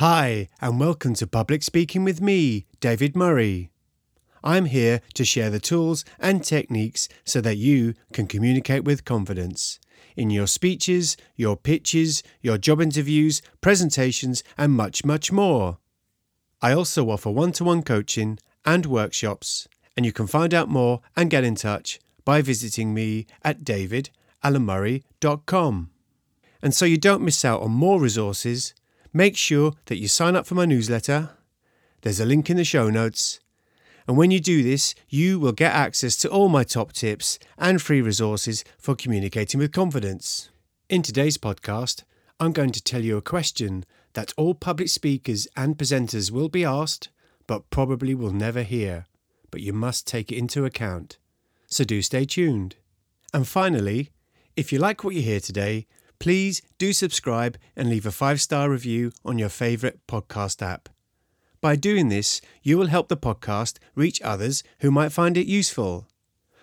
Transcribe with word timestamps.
Hi, 0.00 0.48
and 0.62 0.80
welcome 0.80 1.12
to 1.16 1.26
Public 1.26 1.62
Speaking 1.62 2.04
with 2.04 2.22
me, 2.22 2.64
David 2.80 3.14
Murray. 3.14 3.70
I'm 4.42 4.64
here 4.64 5.02
to 5.12 5.26
share 5.26 5.50
the 5.50 5.60
tools 5.60 6.06
and 6.18 6.42
techniques 6.42 7.06
so 7.22 7.42
that 7.42 7.58
you 7.58 7.92
can 8.14 8.26
communicate 8.26 8.84
with 8.84 9.04
confidence 9.04 9.78
in 10.16 10.30
your 10.30 10.46
speeches, 10.46 11.18
your 11.36 11.54
pitches, 11.54 12.22
your 12.40 12.56
job 12.56 12.80
interviews, 12.80 13.42
presentations, 13.60 14.42
and 14.56 14.72
much, 14.72 15.04
much 15.04 15.30
more. 15.30 15.76
I 16.62 16.72
also 16.72 17.10
offer 17.10 17.28
one 17.28 17.52
to 17.52 17.64
one 17.64 17.82
coaching 17.82 18.38
and 18.64 18.86
workshops, 18.86 19.68
and 19.98 20.06
you 20.06 20.12
can 20.12 20.26
find 20.26 20.54
out 20.54 20.70
more 20.70 21.02
and 21.14 21.28
get 21.28 21.44
in 21.44 21.56
touch 21.56 22.00
by 22.24 22.40
visiting 22.40 22.94
me 22.94 23.26
at 23.44 23.64
davidalamurray.com. 23.64 25.90
And 26.62 26.74
so 26.74 26.84
you 26.86 26.96
don't 26.96 27.22
miss 27.22 27.44
out 27.44 27.60
on 27.60 27.72
more 27.72 28.00
resources, 28.00 28.72
make 29.12 29.36
sure 29.36 29.72
that 29.86 29.98
you 29.98 30.08
sign 30.08 30.36
up 30.36 30.46
for 30.46 30.54
my 30.54 30.64
newsletter. 30.64 31.30
There's 32.02 32.20
a 32.20 32.26
link 32.26 32.48
in 32.48 32.56
the 32.56 32.64
show 32.64 32.90
notes. 32.90 33.40
And 34.06 34.16
when 34.16 34.30
you 34.30 34.40
do 34.40 34.62
this, 34.62 34.94
you 35.08 35.38
will 35.38 35.52
get 35.52 35.72
access 35.72 36.16
to 36.18 36.28
all 36.28 36.48
my 36.48 36.64
top 36.64 36.92
tips 36.92 37.38
and 37.58 37.80
free 37.80 38.00
resources 38.00 38.64
for 38.78 38.94
communicating 38.94 39.60
with 39.60 39.72
confidence. 39.72 40.50
In 40.88 41.02
today's 41.02 41.38
podcast, 41.38 42.02
I'm 42.40 42.52
going 42.52 42.72
to 42.72 42.82
tell 42.82 43.02
you 43.02 43.16
a 43.16 43.22
question 43.22 43.84
that 44.14 44.32
all 44.36 44.54
public 44.54 44.88
speakers 44.88 45.46
and 45.56 45.76
presenters 45.76 46.30
will 46.30 46.48
be 46.48 46.64
asked, 46.64 47.10
but 47.46 47.70
probably 47.70 48.14
will 48.14 48.32
never 48.32 48.62
hear. 48.62 49.06
But 49.50 49.60
you 49.60 49.72
must 49.72 50.06
take 50.06 50.32
it 50.32 50.38
into 50.38 50.64
account. 50.64 51.18
So 51.66 51.84
do 51.84 52.02
stay 52.02 52.24
tuned. 52.24 52.76
And 53.32 53.46
finally, 53.46 54.10
if 54.56 54.72
you 54.72 54.78
like 54.78 55.04
what 55.04 55.14
you 55.14 55.22
hear 55.22 55.40
today, 55.40 55.86
please 56.20 56.62
do 56.78 56.92
subscribe 56.92 57.58
and 57.74 57.88
leave 57.88 58.06
a 58.06 58.12
five 58.12 58.40
star 58.40 58.70
review 58.70 59.10
on 59.24 59.38
your 59.38 59.48
favourite 59.48 60.06
podcast 60.06 60.62
app. 60.62 60.88
By 61.60 61.74
doing 61.76 62.08
this, 62.08 62.40
you 62.62 62.78
will 62.78 62.86
help 62.86 63.08
the 63.08 63.16
podcast 63.16 63.78
reach 63.94 64.22
others 64.22 64.62
who 64.80 64.90
might 64.90 65.12
find 65.12 65.36
it 65.36 65.46
useful. 65.46 66.06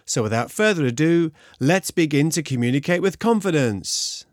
So, 0.06 0.24
without 0.24 0.50
further 0.52 0.86
ado, 0.86 1.32
let's 1.60 1.92
begin 1.92 2.30
to 2.30 2.42
communicate 2.42 3.02
with 3.02 3.20
confidence. 3.20 4.26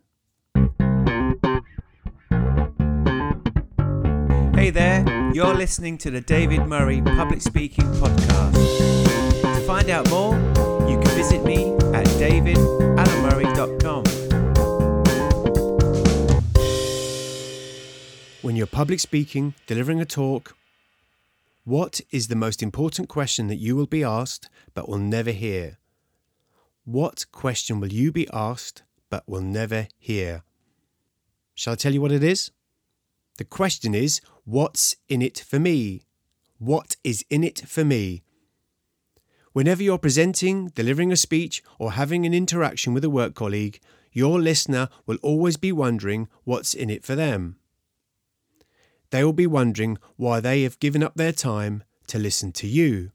Hey 4.55 4.71
there, 4.71 5.05
you're 5.35 5.55
listening 5.55 5.99
to 5.99 6.11
the 6.11 6.23
David 6.23 6.67
Murray 6.67 7.03
Public 7.03 7.43
Speaking 7.43 7.85
Podcast. 7.95 8.55
To 9.43 9.61
find 9.67 9.91
out 9.91 10.09
more, 10.09 10.35
you 10.89 10.99
can 11.01 11.11
visit 11.17 11.45
me 11.45 11.75
at 11.93 12.07
davidalamurray.com. 12.07 12.84
you're 18.65 18.69
public 18.71 18.99
speaking, 18.99 19.53
delivering 19.67 20.01
a 20.01 20.07
talk, 20.07 20.57
what 21.65 22.01
is 22.11 22.29
the 22.29 22.35
most 22.35 22.63
important 22.63 23.11
question 23.11 23.49
that 23.49 23.59
you 23.59 23.77
will 23.77 23.87
be 23.87 24.03
asked 24.03 24.49
but 24.73 24.89
will 24.89 24.97
never 24.97 25.33
hear? 25.33 25.77
What 26.87 27.27
question 27.31 27.79
will 27.79 27.93
you 27.93 28.11
be 28.11 28.27
asked 28.33 28.83
but 29.11 29.29
will 29.29 29.43
never 29.43 29.89
hear? 29.99 30.45
Shall 31.55 31.75
I 31.75 31.77
tell 31.77 31.93
you 31.93 32.01
what 32.01 32.11
it 32.11 32.25
is? 32.25 32.53
The 33.37 33.45
question 33.45 33.95
is, 33.95 34.23
what's 34.45 34.97
in 35.11 35.21
it 35.21 35.41
for 35.47 35.59
me? 35.59 36.07
What 36.57 36.97
is 37.05 37.23
in 37.29 37.45
it 37.45 37.69
for 37.69 37.85
me? 37.85 38.23
Whenever 39.53 39.83
you're 39.83 39.99
presenting, 39.99 40.69
delivering 40.69 41.13
a 41.13 41.17
speech, 41.17 41.63
or 41.79 41.93
having 41.93 42.25
an 42.25 42.33
interaction 42.33 42.95
with 42.95 43.05
a 43.05 43.11
work 43.11 43.35
colleague, 43.35 43.79
your 44.11 44.41
listener 44.41 44.89
will 45.05 45.19
always 45.21 45.59
be 45.59 45.71
wondering 45.71 46.29
what's 46.45 46.73
in 46.73 46.89
it 46.89 47.05
for 47.05 47.15
them 47.15 47.59
they 49.11 49.25
will 49.25 49.33
be 49.33 49.47
wondering 49.47 49.99
why 50.17 50.41
they 50.41 50.63
have 50.63 50.81
given 50.81 51.03
up 51.03 51.15
their 51.15 51.33
time 51.33 51.85
to 52.09 52.19
listen 52.19 52.53
to 52.53 52.67
you. 52.67 53.11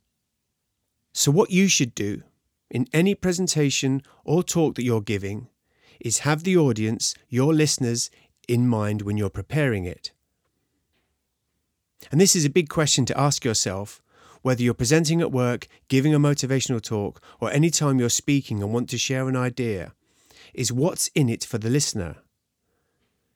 So, 1.14 1.32
what 1.32 1.52
you 1.52 1.68
should 1.68 1.96
do 1.96 2.24
in 2.70 2.88
any 2.94 3.16
presentation 3.16 4.02
or 4.24 4.44
talk 4.44 4.76
that 4.76 4.84
you're 4.84 5.02
giving 5.02 5.48
is 6.00 6.20
have 6.20 6.44
the 6.44 6.56
audience, 6.56 7.16
your 7.28 7.54
listeners, 7.54 8.10
in 8.48 8.68
mind 8.68 9.02
when 9.02 9.18
you're 9.18 9.30
preparing 9.30 9.86
it. 9.86 10.12
And 12.12 12.22
this 12.22 12.36
is 12.36 12.46
a 12.46 12.50
big 12.50 12.70
question 12.70 13.06
to 13.06 13.20
ask 13.20 13.44
yourself 13.44 14.02
whether 14.42 14.64
you're 14.64 14.74
presenting 14.74 15.20
at 15.20 15.32
work, 15.32 15.68
giving 15.90 16.14
a 16.14 16.20
motivational 16.20 16.82
talk, 16.82 17.22
or 17.42 17.52
any 17.52 17.70
time 17.70 18.00
you're 18.00 18.10
speaking 18.10 18.64
and 18.64 18.72
want 18.74 18.90
to 18.90 18.98
share 18.98 19.28
an 19.28 19.36
idea, 19.36 19.94
is 20.54 20.72
what's 20.72 21.10
in 21.14 21.28
it 21.28 21.44
for 21.44 21.58
the 21.58 21.70
listener. 21.70 22.16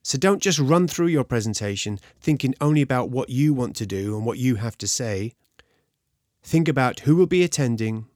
So 0.04 0.18
don't 0.18 0.42
just 0.42 0.60
run 0.60 0.88
through 0.88 1.08
your 1.08 1.24
presentation 1.24 1.98
thinking 2.20 2.54
only 2.60 2.82
about 2.82 3.10
what 3.10 3.30
you 3.30 3.54
want 3.54 3.76
to 3.78 3.86
do 3.86 4.16
and 4.16 4.26
what 4.26 4.38
you 4.38 4.56
have 4.56 4.78
to 4.80 4.88
say. 4.88 5.34
Think 6.44 6.68
about 6.68 7.02
who 7.02 7.16
will 7.16 7.26
be 7.26 7.44
attending, 7.44 8.08